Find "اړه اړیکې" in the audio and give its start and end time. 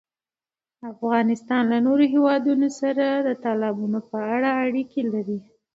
4.35-5.01